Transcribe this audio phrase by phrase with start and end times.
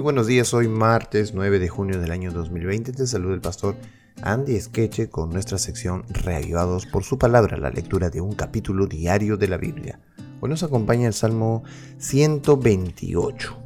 [0.00, 2.92] Muy buenos días, hoy martes 9 de junio del año 2020.
[2.92, 3.76] Te saluda el pastor
[4.22, 9.36] Andy Esqueche con nuestra sección Reavivados por su palabra, la lectura de un capítulo diario
[9.36, 10.00] de la Biblia.
[10.40, 11.64] Hoy nos acompaña el Salmo
[11.98, 13.58] 128.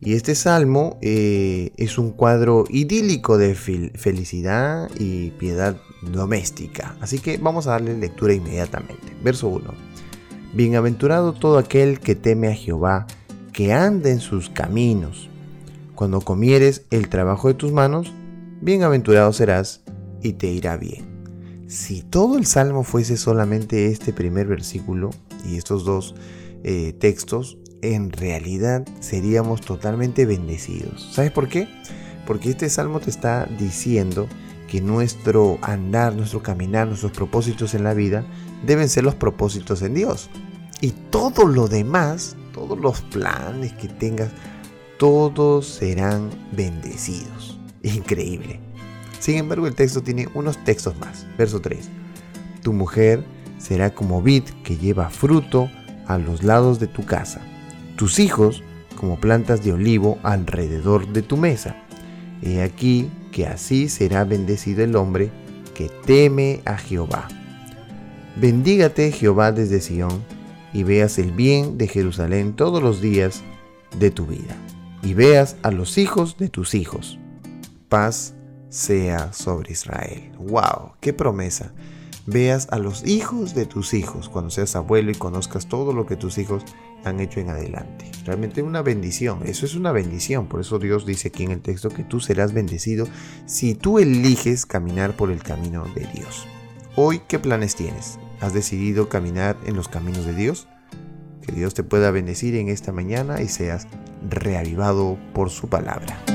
[0.00, 6.96] Y este salmo eh, es un cuadro idílico de felicidad y piedad doméstica.
[7.00, 9.16] Así que vamos a darle lectura inmediatamente.
[9.24, 9.72] Verso 1.
[10.52, 13.06] Bienaventurado todo aquel que teme a Jehová,
[13.54, 15.30] que anda en sus caminos.
[16.02, 18.12] Cuando comieres el trabajo de tus manos,
[18.60, 19.82] bienaventurado serás
[20.20, 21.68] y te irá bien.
[21.68, 25.10] Si todo el salmo fuese solamente este primer versículo
[25.46, 26.16] y estos dos
[26.64, 31.08] eh, textos, en realidad seríamos totalmente bendecidos.
[31.12, 31.68] ¿Sabes por qué?
[32.26, 34.26] Porque este salmo te está diciendo
[34.66, 38.24] que nuestro andar, nuestro caminar, nuestros propósitos en la vida
[38.66, 40.30] deben ser los propósitos en Dios.
[40.80, 44.30] Y todo lo demás, todos los planes que tengas,
[45.02, 47.58] todos serán bendecidos.
[47.82, 48.60] Increíble.
[49.18, 51.26] Sin embargo, el texto tiene unos textos más.
[51.36, 51.90] Verso 3.
[52.62, 53.24] Tu mujer
[53.58, 55.68] será como vid que lleva fruto
[56.06, 57.40] a los lados de tu casa.
[57.96, 58.62] Tus hijos
[58.94, 61.74] como plantas de olivo alrededor de tu mesa.
[62.40, 65.32] He aquí que así será bendecido el hombre
[65.74, 67.26] que teme a Jehová.
[68.36, 70.22] Bendígate Jehová desde Sión
[70.72, 73.42] y veas el bien de Jerusalén todos los días
[73.98, 74.56] de tu vida
[75.02, 77.18] y veas a los hijos de tus hijos.
[77.88, 78.34] Paz
[78.68, 80.32] sea sobre Israel.
[80.38, 80.92] ¡Wow!
[81.00, 81.72] ¡Qué promesa!
[82.24, 86.16] Veas a los hijos de tus hijos cuando seas abuelo y conozcas todo lo que
[86.16, 86.64] tus hijos
[87.04, 88.08] han hecho en adelante.
[88.24, 90.46] Realmente una bendición, eso es una bendición.
[90.46, 93.08] Por eso Dios dice aquí en el texto que tú serás bendecido
[93.46, 96.46] si tú eliges caminar por el camino de Dios.
[96.94, 98.20] Hoy, ¿qué planes tienes?
[98.40, 100.68] ¿Has decidido caminar en los caminos de Dios?
[101.40, 103.88] Que Dios te pueda bendecir en esta mañana y seas
[104.28, 106.31] reavivado por su palabra.